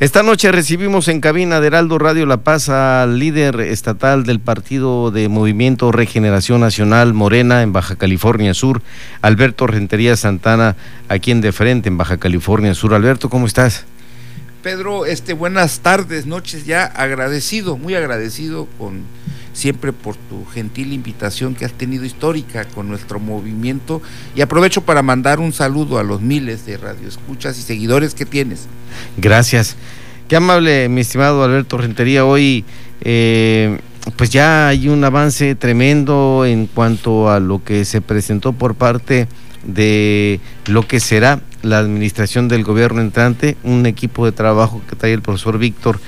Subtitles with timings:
[0.00, 5.10] Esta noche recibimos en cabina de Heraldo Radio La Paz al líder estatal del Partido
[5.10, 8.80] de Movimiento Regeneración Nacional Morena en Baja California Sur,
[9.22, 10.76] Alberto Rentería Santana,
[11.08, 12.94] aquí en De Frente en Baja California Sur.
[12.94, 13.86] Alberto, ¿cómo estás?
[14.62, 19.02] Pedro, este, buenas tardes, noches ya, agradecido, muy agradecido con
[19.58, 24.00] siempre por tu gentil invitación que has tenido histórica con nuestro movimiento
[24.36, 28.66] y aprovecho para mandar un saludo a los miles de radioescuchas y seguidores que tienes.
[29.16, 29.76] Gracias.
[30.28, 32.24] Qué amable, mi estimado Alberto Rentería.
[32.24, 32.64] Hoy,
[33.00, 33.80] eh,
[34.16, 39.26] pues ya hay un avance tremendo en cuanto a lo que se presentó por parte
[39.64, 45.12] de lo que será la administración del gobierno entrante, un equipo de trabajo que trae
[45.12, 45.98] el profesor Víctor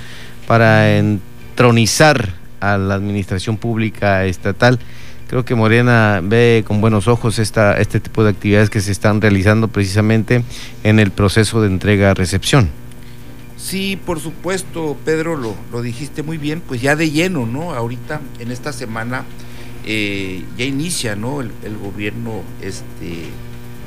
[0.46, 4.78] para entronizar a la administración pública estatal.
[5.28, 9.20] Creo que Morena ve con buenos ojos esta, este tipo de actividades que se están
[9.20, 10.42] realizando precisamente
[10.82, 12.68] en el proceso de entrega-recepción.
[13.56, 17.74] Sí, por supuesto, Pedro, lo, lo, dijiste muy bien, pues ya de lleno, ¿no?
[17.74, 19.24] Ahorita, en esta semana,
[19.86, 21.40] eh, ya inicia, ¿no?
[21.40, 21.50] El,
[21.82, 23.24] gobierno este,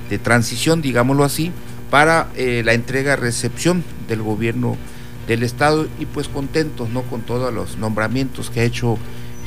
[0.09, 1.52] de transición, digámoslo así,
[1.90, 4.78] para eh, la entrega-recepción del gobierno
[5.27, 7.03] del Estado y pues contentos ¿no?
[7.03, 8.97] con todos los nombramientos que ha hecho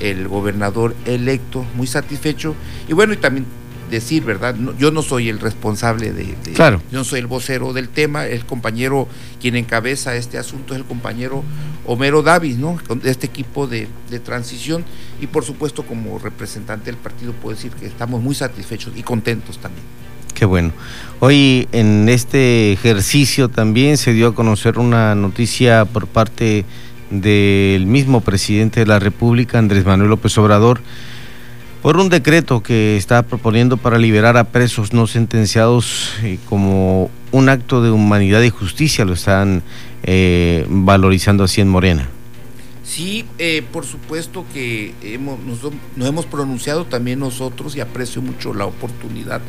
[0.00, 2.54] el gobernador electo, muy satisfecho.
[2.88, 3.46] Y bueno, y también
[3.90, 4.56] decir, ¿verdad?
[4.78, 6.82] yo no soy el responsable de, Claro.
[6.90, 9.08] Yo no soy el vocero del tema, el compañero
[9.40, 11.44] quien encabeza este asunto es el compañero
[11.86, 12.78] Homero Davis, ¿no?
[13.02, 14.84] De este equipo de, de transición.
[15.20, 19.58] Y por supuesto, como representante del partido, puedo decir que estamos muy satisfechos y contentos
[19.58, 19.84] también.
[20.36, 20.72] Qué bueno.
[21.18, 26.66] Hoy en este ejercicio también se dio a conocer una noticia por parte
[27.10, 30.82] del mismo presidente de la República, Andrés Manuel López Obrador,
[31.80, 37.48] por un decreto que está proponiendo para liberar a presos no sentenciados eh, como un
[37.48, 39.62] acto de humanidad y justicia, lo están
[40.02, 42.10] eh, valorizando así en Morena.
[42.86, 48.64] Sí, eh, por supuesto que hemos, nos hemos pronunciado también nosotros y aprecio mucho la
[48.64, 49.40] oportunidad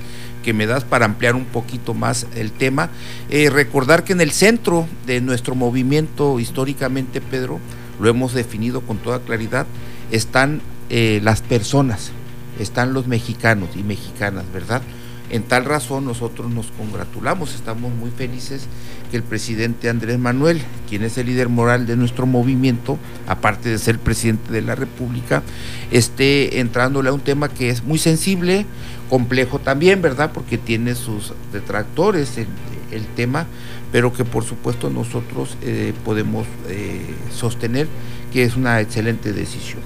[0.44, 2.90] que me das para ampliar un poquito más el tema.
[3.30, 7.60] Eh, recordar que en el centro de nuestro movimiento históricamente, Pedro,
[8.00, 9.68] lo hemos definido con toda claridad,
[10.10, 12.12] están eh, las personas,
[12.60, 14.82] están los mexicanos y mexicanas, ¿verdad?
[15.30, 18.68] En tal razón nosotros nos congratulamos, estamos muy felices
[19.12, 23.78] que el presidente Andrés Manuel, quien es el líder moral de nuestro movimiento, aparte de
[23.78, 25.44] ser presidente de la República,
[25.92, 28.66] esté entrándole a un tema que es muy sensible,
[29.10, 30.32] complejo también, ¿verdad?
[30.34, 32.48] Porque tiene sus detractores el,
[32.92, 33.48] el tema,
[33.92, 37.02] pero que por supuesto nosotros eh, podemos eh,
[37.34, 37.88] sostener
[38.32, 39.82] que es una excelente decisión.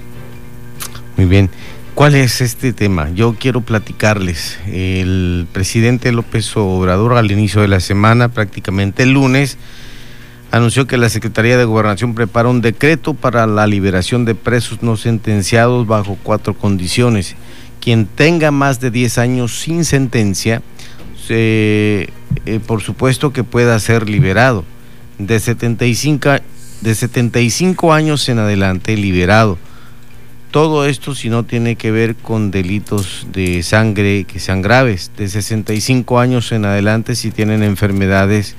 [1.16, 1.50] Muy bien.
[1.94, 3.10] ¿Cuál es este tema?
[3.14, 4.58] Yo quiero platicarles.
[4.66, 9.58] El presidente López Obrador al inicio de la semana, prácticamente el lunes,
[10.50, 14.96] anunció que la Secretaría de Gobernación prepara un decreto para la liberación de presos no
[14.96, 17.36] sentenciados bajo cuatro condiciones
[17.82, 20.62] quien tenga más de 10 años sin sentencia,
[21.28, 22.08] eh,
[22.66, 24.64] por supuesto que pueda ser liberado.
[25.18, 26.30] De 75,
[26.80, 29.58] de 75 años en adelante, liberado.
[30.52, 35.10] Todo esto si no tiene que ver con delitos de sangre que sean graves.
[35.16, 38.54] De 65 años en adelante si tienen enfermedades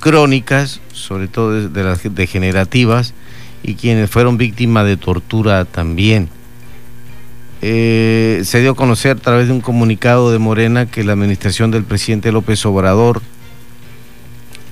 [0.00, 3.14] crónicas, sobre todo de las degenerativas,
[3.62, 6.28] y quienes fueron víctimas de tortura también
[7.60, 11.70] eh, se dio a conocer a través de un comunicado de Morena que la administración
[11.70, 13.20] del presidente López Obrador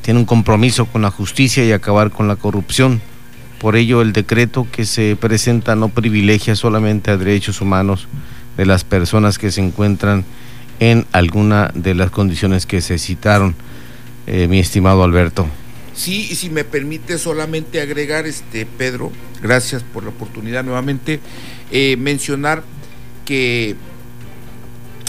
[0.03, 3.01] tiene un compromiso con la justicia y acabar con la corrupción.
[3.59, 8.07] Por ello, el decreto que se presenta no privilegia solamente a derechos humanos
[8.57, 10.25] de las personas que se encuentran
[10.79, 13.55] en alguna de las condiciones que se citaron,
[14.27, 15.47] eh, mi estimado Alberto.
[15.95, 21.21] Sí, y si me permite solamente agregar, este Pedro, gracias por la oportunidad nuevamente,
[21.71, 22.63] eh, mencionar
[23.25, 23.77] que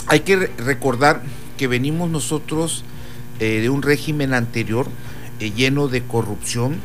[0.06, 1.22] hay que recordar
[1.58, 2.84] que venimos nosotros
[3.40, 4.88] eh, de un régimen anterior
[5.38, 6.76] lleno de corrupción,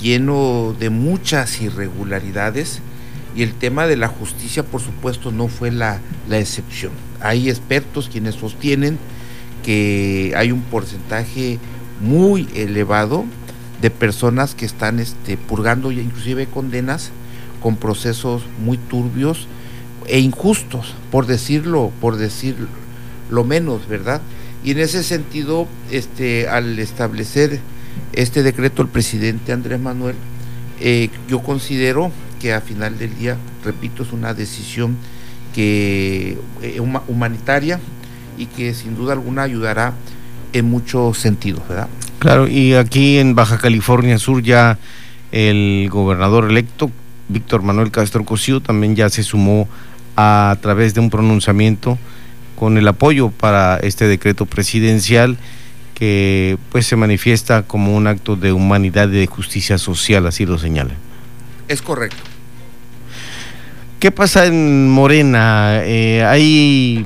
[0.00, 2.80] lleno de muchas irregularidades
[3.36, 6.92] y el tema de la justicia por supuesto no fue la, la excepción.
[7.20, 8.98] Hay expertos quienes sostienen
[9.64, 11.58] que hay un porcentaje
[12.00, 13.24] muy elevado
[13.82, 17.10] de personas que están este, purgando inclusive condenas
[17.62, 19.46] con procesos muy turbios,
[20.10, 22.56] e injustos, por decirlo, por decir
[23.30, 24.20] lo menos, ¿verdad?
[24.64, 27.60] Y en ese sentido, este, al establecer
[28.12, 30.16] este decreto el presidente Andrés Manuel,
[30.80, 32.10] eh, yo considero
[32.40, 34.96] que a final del día, repito, es una decisión
[35.54, 37.80] que eh, humanitaria
[38.38, 39.94] y que sin duda alguna ayudará
[40.52, 41.88] en muchos sentidos, ¿verdad?
[42.18, 44.78] Claro, y aquí en Baja California Sur ya
[45.32, 46.90] el gobernador electo,
[47.28, 49.68] Víctor Manuel Castro Cosío, también ya se sumó
[50.16, 51.98] a, través de un pronunciamiento
[52.56, 55.38] con el apoyo para este decreto presidencial
[56.00, 60.56] que pues se manifiesta como un acto de humanidad y de justicia social, así lo
[60.56, 60.94] señala.
[61.68, 62.16] Es correcto.
[64.00, 65.82] ¿Qué pasa en Morena?
[65.84, 67.04] Eh, hay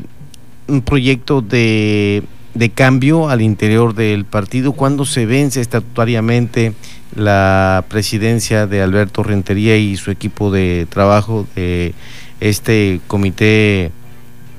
[0.69, 2.23] un proyecto de,
[2.55, 4.75] de, cambio al interior del partido.
[4.75, 6.73] ¿Cuándo se vence estatutariamente
[7.17, 11.95] la presidencia de Alberto Rentería y su equipo de trabajo de
[12.39, 13.91] este comité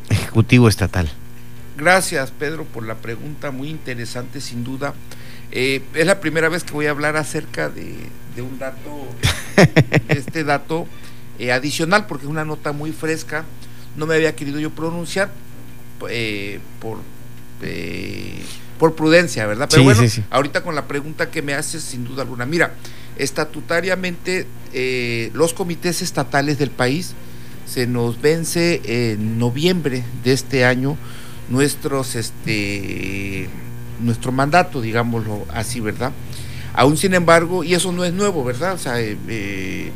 [0.10, 1.10] ejecutivo estatal?
[1.78, 4.94] Gracias, Pedro, por la pregunta muy interesante, sin duda.
[5.52, 7.96] Eh, es la primera vez que voy a hablar acerca de,
[8.36, 9.08] de un dato,
[10.10, 10.88] este dato
[11.40, 13.46] eh, adicional, porque es una nota muy fresca,
[13.96, 15.32] no me había querido yo pronunciar
[16.10, 17.00] eh, por,
[17.62, 18.42] eh,
[18.78, 19.68] por prudencia, ¿verdad?
[19.70, 22.46] Pero bueno, ahorita con la pregunta que me haces, sin duda alguna.
[22.46, 22.74] Mira,
[23.18, 24.46] estatutariamente
[25.34, 27.14] los comités estatales del país
[27.66, 30.98] se nos vence en noviembre de este año
[31.50, 33.50] nuestros este
[34.00, 36.12] nuestro mandato, digámoslo así, ¿verdad?
[36.74, 38.74] Aún sin embargo, y eso no es nuevo, ¿verdad?
[38.74, 39.92] O sea, eh,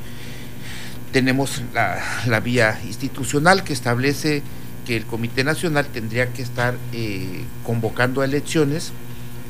[1.12, 4.42] tenemos la, vía institucional que establece
[4.86, 8.94] que el Comité Nacional tendría que estar eh, convocando a elecciones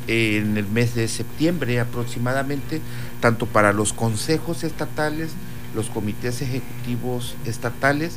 [0.07, 2.81] en el mes de septiembre aproximadamente,
[3.21, 5.29] tanto para los consejos estatales,
[5.75, 8.15] los comités ejecutivos estatales,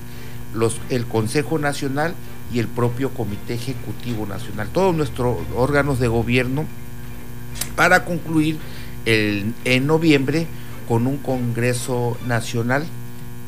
[0.54, 2.14] los, el Consejo Nacional
[2.52, 6.66] y el propio Comité Ejecutivo Nacional, todos nuestros órganos de gobierno,
[7.76, 8.58] para concluir
[9.06, 10.46] el, en noviembre
[10.88, 12.84] con un Congreso Nacional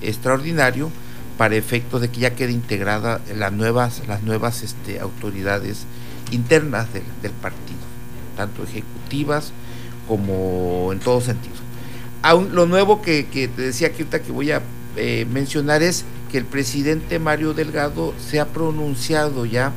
[0.01, 0.91] extraordinario
[1.37, 5.85] para efecto de que ya quede integrada las nuevas, las nuevas este, autoridades
[6.31, 7.81] internas del, partido,
[8.37, 9.53] tanto ejecutivas
[10.09, 11.57] como en todo sentido.
[12.23, 14.63] Aún, lo nuevo que, te decía que que voy a
[14.97, 19.73] eh, mencionar es que el presidente Mario Delgado se ha pronunciado ya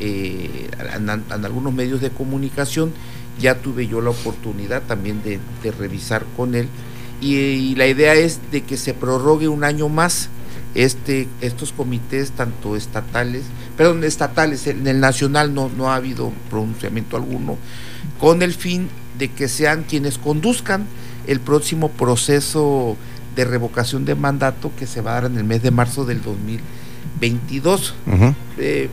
[0.00, 2.92] eh, en, algunos medios de comunicación,
[3.40, 5.40] ya tuve yo la oportunidad también de,
[5.72, 6.68] revisar con él.
[7.20, 10.28] Y, la idea es de que se prorrogue un año más
[10.74, 13.44] este, estos comités, tanto estatales,
[13.76, 17.56] perdón, estatales, en el nacional no, no ha habido pronunciamiento alguno,
[18.18, 20.86] con el fin de que sean quienes conduzcan
[21.26, 22.96] el próximo proceso
[23.34, 26.22] de revocación de mandato que se va a dar en el mes de marzo del
[26.22, 27.94] 2022.
[28.58, 28.88] Eh,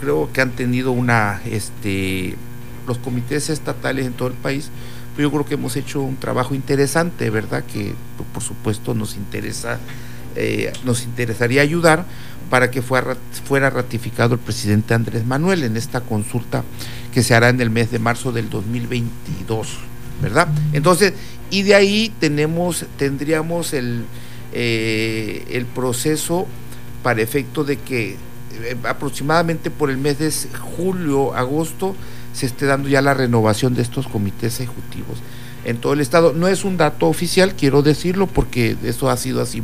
[0.00, 2.36] creo que han tenido una, este,
[2.86, 4.70] los comités estatales en todo el país
[5.22, 7.64] yo creo que hemos hecho un trabajo interesante, ¿verdad?
[7.64, 7.94] Que
[8.32, 9.78] por supuesto nos interesa,
[10.34, 12.04] eh, nos interesaría ayudar
[12.50, 16.64] para que fuera, fuera ratificado el presidente Andrés Manuel en esta consulta
[17.12, 19.78] que se hará en el mes de marzo del 2022,
[20.20, 20.48] ¿verdad?
[20.72, 21.12] Entonces,
[21.50, 24.04] y de ahí tenemos, tendríamos el,
[24.52, 26.46] eh, el proceso
[27.02, 28.16] para efecto de que
[28.62, 30.30] eh, aproximadamente por el mes de
[30.76, 31.94] julio, agosto,
[32.32, 35.18] se esté dando ya la renovación de estos comités ejecutivos
[35.64, 36.32] en todo el estado.
[36.32, 39.62] No es un dato oficial, quiero decirlo, porque eso ha sido así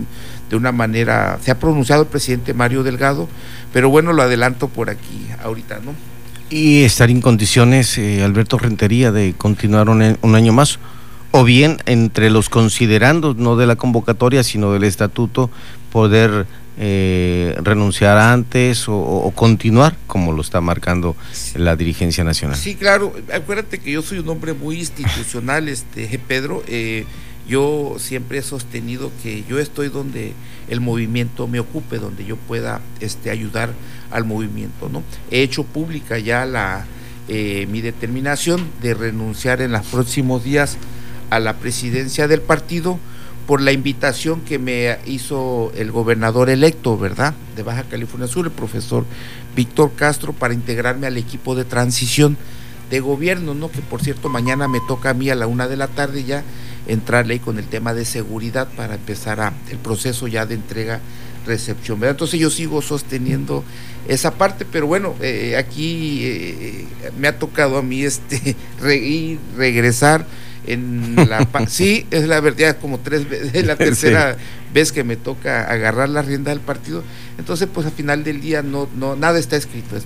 [0.50, 3.28] de una manera, se ha pronunciado el presidente Mario Delgado,
[3.72, 6.11] pero bueno, lo adelanto por aquí ahorita, ¿no?
[6.52, 10.78] ¿Y estar en condiciones, eh, Alberto Rentería, de continuar un, un año más?
[11.30, 15.48] O bien, entre los considerandos, no de la convocatoria, sino del estatuto,
[15.90, 21.16] poder eh, renunciar antes o, continuar como lo está marcando
[21.54, 22.58] la dirigencia nacional.
[22.58, 23.14] Sí, claro.
[23.32, 26.62] Acuérdate que yo soy un hombre muy institucional, este Pedro.
[26.66, 27.06] Eh,
[27.48, 30.34] yo siempre he sostenido que yo estoy donde
[30.68, 33.72] el movimiento me ocupe, donde yo pueda este, ayudar
[34.12, 34.88] al movimiento.
[34.88, 35.02] ¿no?
[35.30, 36.84] He hecho pública ya la,
[37.28, 40.76] eh, mi determinación de renunciar en los próximos días
[41.30, 42.98] a la presidencia del partido
[43.46, 48.52] por la invitación que me hizo el gobernador electo, ¿verdad?, de Baja California Sur, el
[48.52, 49.04] profesor
[49.56, 52.36] Víctor Castro, para integrarme al equipo de transición
[52.90, 53.70] de gobierno, ¿no?
[53.70, 56.44] Que por cierto, mañana me toca a mí a la una de la tarde ya
[56.86, 61.00] entrarle ahí con el tema de seguridad para empezar a, el proceso ya de entrega
[61.46, 62.00] recepción.
[62.00, 62.12] ¿verdad?
[62.12, 63.64] Entonces yo sigo sosteniendo
[64.08, 66.84] esa parte, pero bueno, eh, aquí eh,
[67.18, 68.56] me ha tocado a mí este
[69.56, 70.26] regresar
[70.66, 74.36] en la sí es la verdad como tres veces es la tercera
[74.72, 77.02] vez que me toca agarrar la rienda del partido
[77.38, 80.04] entonces pues al final del día no no nada está escrito es,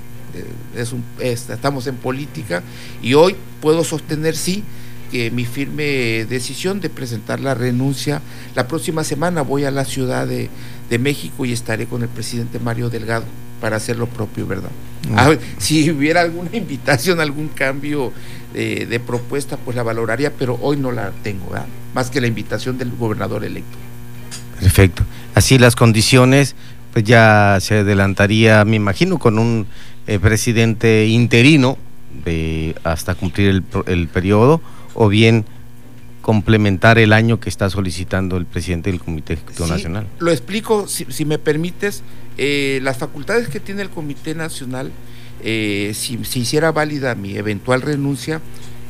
[0.75, 2.63] eh, un, estamos en política
[3.03, 4.65] y hoy puedo sostener sí
[5.07, 8.21] que mi firme decisión de presentar la renuncia
[8.55, 10.51] la próxima semana voy a la ciudad de,
[10.91, 13.25] de México y estaré con el presidente Mario Delgado
[13.61, 14.71] para hacer lo propio, ¿verdad?
[15.09, 15.39] Mm.
[15.59, 18.13] si hubiera alguna invitación, algún cambio
[18.55, 21.67] eh, de propuesta, pues la valoraría, pero hoy no la tengo, ¿verdad?
[21.95, 23.77] más que la invitación del gobernador electo.
[24.61, 25.03] Perfecto.
[25.35, 26.55] Así las condiciones,
[26.93, 29.67] pues ya se adelantaría, me imagino, con un
[30.07, 31.79] eh, presidente interino
[32.25, 34.61] de hasta cumplir el, el periodo,
[34.97, 35.45] o bien
[36.23, 40.09] complementar el año que está solicitando el presidente del Comité Ejecutivo Nacional.
[40.19, 42.03] Lo explico, si, me permites,
[42.37, 44.91] eh, las facultades que tiene el Comité Nacional,
[45.45, 48.41] eh, si, si, hiciera válida mi eventual renuncia,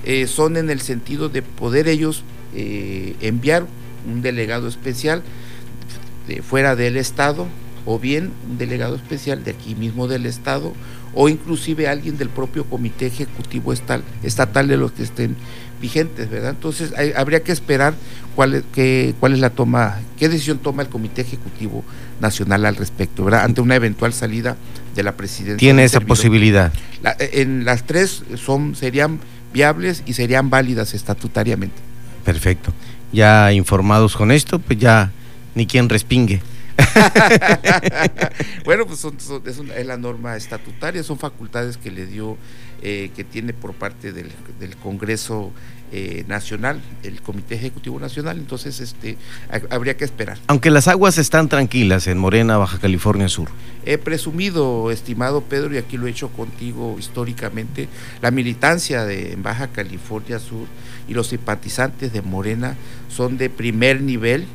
[0.04, 2.24] eh, son en el sentido de poder ellos
[3.20, 3.66] enviar
[4.10, 5.22] un delegado especial
[6.26, 7.48] de fuera del Estado
[7.84, 10.72] o bien un delegado especial de aquí mismo del Estado
[11.16, 15.34] o inclusive alguien del propio Comité Ejecutivo Estatal de los que estén
[15.80, 16.50] vigentes, ¿verdad?
[16.50, 17.94] Entonces habría que esperar
[18.34, 21.84] cuál es, qué, cuál es la toma, qué decisión toma el Comité Ejecutivo
[22.20, 23.44] Nacional al respecto, ¿verdad?
[23.44, 24.56] Ante una eventual salida
[24.94, 25.56] de la presidencia.
[25.56, 26.72] ¿Tiene esa posibilidad?
[27.18, 29.18] en las tres son, serían
[29.54, 31.76] viables y serían válidas estatutariamente.
[32.24, 32.72] Perfecto.
[33.12, 35.12] Ya informados con esto, pues ya
[35.54, 36.42] ni quien respingue.
[38.64, 42.36] bueno, pues es, la norma estatutaria, son facultades que le dio,
[42.82, 44.30] eh, que tiene por parte del,
[44.82, 45.52] Congreso
[45.92, 49.16] eh, Nacional, el Comité Ejecutivo Nacional, entonces este
[49.70, 50.38] habría que esperar.
[50.48, 53.48] Aunque las aguas están tranquilas en Morena, Baja California Sur.
[53.84, 57.88] He presumido, estimado Pedro, y aquí lo he hecho contigo históricamente,
[58.20, 60.66] la militancia de en Baja California Sur
[61.08, 62.76] y los simpatizantes de Morena
[63.08, 64.46] son de primer nivel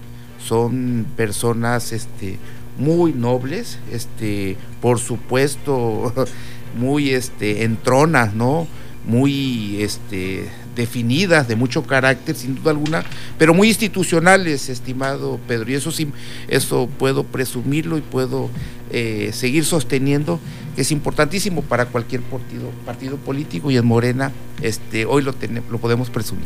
[0.45, 2.38] son personas este,
[2.77, 6.13] muy nobles, este, por supuesto,
[6.77, 8.67] muy este, entronas, ¿no?
[9.05, 13.03] Muy este, definidas, de mucho carácter, sin duda alguna,
[13.38, 15.71] pero muy institucionales, estimado Pedro.
[15.71, 16.07] Y eso sí,
[16.48, 18.50] eso puedo presumirlo y puedo
[18.91, 20.39] eh, seguir sosteniendo
[20.75, 24.31] que es importantísimo para cualquier partido, partido político y en Morena,
[24.62, 26.45] este, hoy lo, tenemos, lo podemos presumir.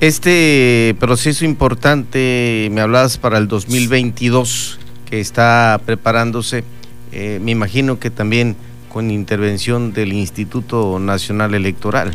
[0.00, 6.64] Este proceso importante, me hablabas para el 2022, que está preparándose,
[7.12, 8.56] eh, me imagino que también
[8.88, 12.12] con intervención del Instituto Nacional Electoral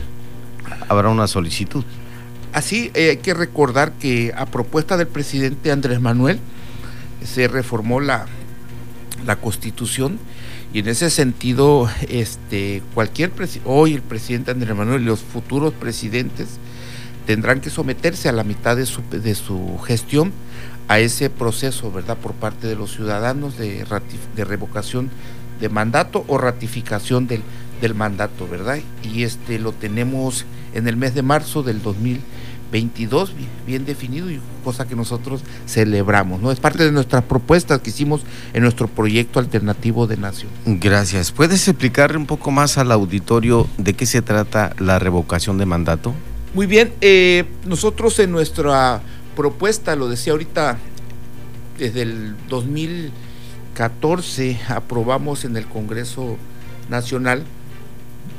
[0.90, 1.84] habrá una solicitud.
[2.54, 6.40] Así eh, hay que recordar que a propuesta del presidente Andrés Manuel
[7.24, 8.26] se reformó la,
[9.28, 10.18] la constitución
[10.74, 13.32] y en ese sentido este cualquier
[13.64, 16.58] hoy el presidente Andrés Manuel y los futuros presidentes
[17.26, 20.32] tendrán que someterse a la mitad de su, de su gestión
[20.88, 22.18] a ese proceso, ¿verdad?
[22.18, 23.86] Por parte de los ciudadanos de,
[24.36, 25.10] de revocación
[25.60, 27.42] de mandato o ratificación del,
[27.82, 28.80] del mandato, ¿verdad?
[29.04, 33.34] Y este lo tenemos en el mes de marzo del 2022
[33.66, 36.52] bien, definido y cosa que nosotros celebramos, ¿no?
[36.52, 38.22] Es parte de nuestras propuestas que hicimos
[38.54, 40.52] en nuestro proyecto alternativo de nación.
[40.66, 41.32] Gracias.
[41.32, 46.14] ¿Puedes explicarle un poco más al auditorio de qué se trata la revocación de mandato?
[46.56, 49.02] Muy bien, eh, nosotros en nuestra
[49.36, 50.78] propuesta, lo decía ahorita,
[51.78, 56.38] desde el 2014 aprobamos en el Congreso
[56.90, 57.44] Nacional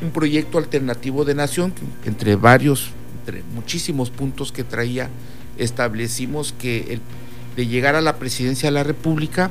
[0.01, 1.75] un proyecto alternativo de nación,
[2.07, 5.11] entre varios, entre muchísimos puntos que traía,
[5.59, 7.03] establecimos que el,
[7.55, 9.51] de llegar a la presidencia de la República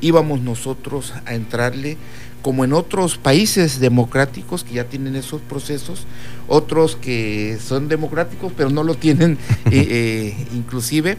[0.00, 1.98] íbamos nosotros a entrarle
[2.42, 6.06] como en otros países democráticos que ya tienen esos procesos,
[6.48, 9.38] otros que son democráticos pero no lo tienen
[9.70, 11.18] eh, eh, inclusive,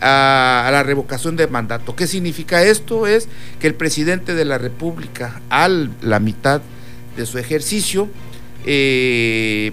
[0.00, 1.96] a, la revocación de mandato.
[1.96, 3.06] ¿Qué significa esto?
[3.06, 3.28] Es
[3.60, 6.60] que el presidente de la República, a la mitad
[7.16, 8.08] de su ejercicio,
[8.64, 9.72] eh,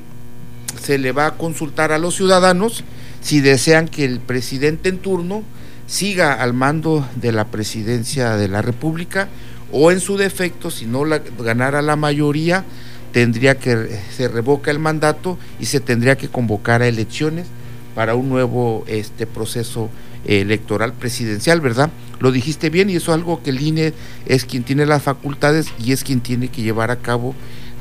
[0.81, 2.83] se le va a consultar a los ciudadanos
[3.21, 5.43] si desean que el presidente en turno
[5.87, 9.27] siga al mando de la presidencia de la República
[9.71, 12.65] o en su defecto, si no la, ganara la mayoría,
[13.11, 17.47] tendría que se revoca el mandato y se tendría que convocar a elecciones
[17.95, 19.89] para un nuevo este proceso
[20.25, 21.89] electoral presidencial, ¿verdad?
[22.19, 23.93] Lo dijiste bien y eso es algo que el INE
[24.25, 27.35] es quien tiene las facultades y es quien tiene que llevar a cabo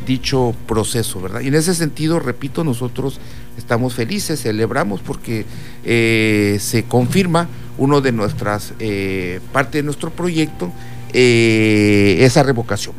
[0.06, 1.40] dicho proceso, ¿verdad?
[1.40, 3.18] Y en ese sentido, repito, nosotros
[3.56, 5.46] estamos felices, celebramos porque
[5.84, 7.48] eh, se confirma
[7.78, 10.72] uno de nuestras, eh, parte de nuestro proyecto,
[11.14, 12.94] eh, esa revocación.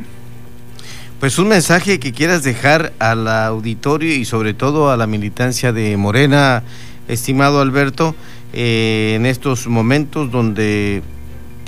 [1.20, 5.96] Pues un mensaje que quieras dejar al auditorio y sobre todo a la militancia de
[5.96, 6.62] Morena,
[7.08, 8.14] estimado Alberto,
[8.52, 11.02] eh, en estos momentos donde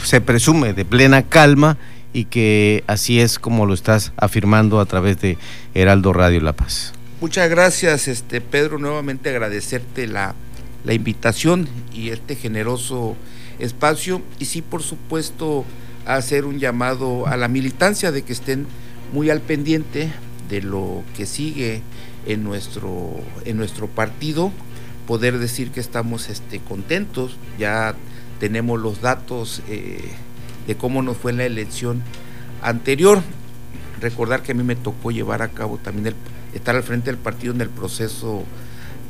[0.02, 1.76] se presume de plena calma
[2.12, 5.38] y que así es como lo estás afirmando a través de
[5.74, 6.92] Heraldo Radio La Paz.
[7.20, 10.34] Muchas gracias, este Pedro, nuevamente agradecerte la,
[10.84, 13.16] la invitación y este generoso
[13.58, 15.64] espacio y sí, por supuesto,
[16.16, 18.66] hacer un llamado a la militancia de que estén
[19.12, 20.10] muy al pendiente
[20.48, 21.82] de lo que sigue
[22.26, 23.10] en nuestro,
[23.44, 24.50] en nuestro partido,
[25.06, 27.94] poder decir que estamos este, contentos, ya
[28.40, 30.10] tenemos los datos eh,
[30.66, 32.02] de cómo nos fue la elección
[32.62, 33.22] anterior.
[34.00, 36.14] Recordar que a mí me tocó llevar a cabo también el,
[36.54, 38.44] estar al frente del partido en el proceso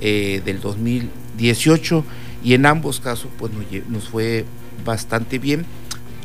[0.01, 2.05] eh, del 2018
[2.43, 3.53] y en ambos casos pues
[3.89, 4.45] nos fue
[4.85, 5.67] bastante bien.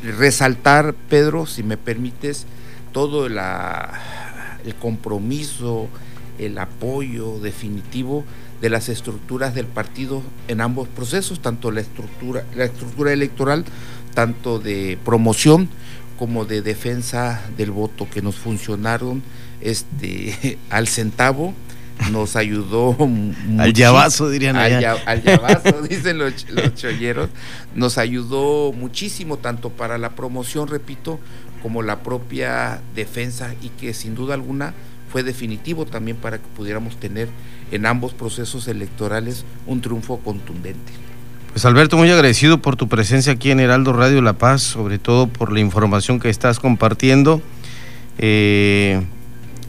[0.04, 2.46] Resaltar, Pedro, si me permites,
[2.92, 5.88] todo el compromiso,
[6.38, 8.24] el apoyo definitivo
[8.60, 13.64] de las estructuras del partido en ambos procesos, tanto la estructura, la estructura electoral,
[14.14, 15.68] tanto de promoción
[16.18, 19.22] como de defensa del voto, que nos funcionaron
[19.60, 21.54] este, al centavo,
[22.10, 22.96] nos ayudó
[23.58, 27.30] al llavazo dirían al, al llavazo dicen los, los cholleros
[27.74, 31.20] nos ayudó muchísimo tanto para la promoción repito
[31.62, 34.74] como la propia defensa y que sin duda alguna
[35.10, 37.28] fue definitivo también para que pudiéramos tener
[37.70, 40.92] en ambos procesos electorales un triunfo contundente.
[41.52, 45.28] Pues Alberto, muy agradecido por tu presencia aquí en Heraldo Radio La Paz, sobre todo
[45.28, 47.40] por la información que estás compartiendo.
[48.18, 49.02] Eh,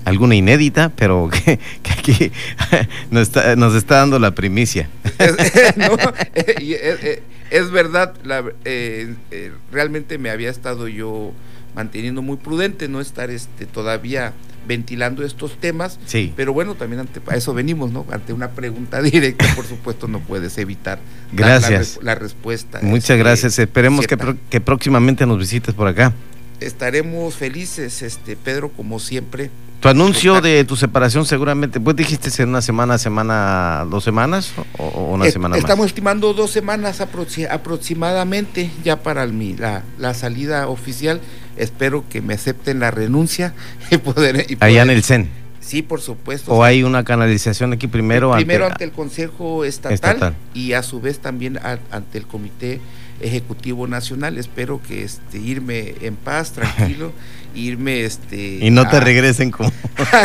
[0.06, 2.32] alguna inédita, pero que, que aquí
[3.12, 4.90] nos está, nos está, dando la primicia.
[5.20, 5.32] Es,
[5.78, 5.98] no,
[6.36, 11.34] es, es verdad, la, eh, eh, realmente me había estado yo
[11.76, 14.34] manteniendo muy prudente, no estar este, todavía
[14.68, 16.34] ventilando estos temas, sí.
[16.36, 18.06] pero bueno, también ante, a eso venimos, ¿no?
[18.12, 21.00] Ante una pregunta directa, por supuesto, no puedes evitar
[21.34, 21.98] gracias.
[21.98, 22.80] La, la, respuesta.
[22.82, 24.18] Muchas este, gracias, esperemos que,
[24.50, 26.14] que, próximamente nos visites por acá.
[26.60, 29.50] Estaremos felices, este Pedro, como siempre.
[29.82, 34.84] Tu anuncio de tu separación seguramente, pues dijiste en una semana, semana, dos semanas o,
[34.84, 35.88] o una es, semana Estamos más?
[35.88, 41.22] estimando dos semanas aproxi aproximadamente ya para el, la, la salida oficial
[41.58, 43.54] espero que me acepten la renuncia
[43.92, 47.74] y poder, y poder, allá en el CEN sí por supuesto o hay una canalización
[47.74, 51.78] aquí primero primero ante, ante el consejo estatal, estatal, y a su vez también a,
[51.92, 52.80] ante el comité
[53.20, 57.14] ejecutivo nacional espero que este irme en paz tranquilo
[57.54, 58.90] irme este y no a...
[58.90, 59.72] te regresen como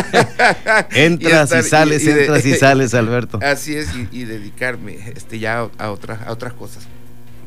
[0.91, 4.99] entras y, estar, y sales y de, entras y sales Alberto así es y, dedicarme
[5.15, 6.87] este ya a, a otras a otras cosas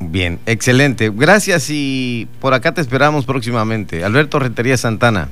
[0.10, 1.12] Bien, excelente.
[1.13, 4.03] Gracias y por acá te esperamos próximamente.
[4.03, 5.29] Alberto Rentería Santana.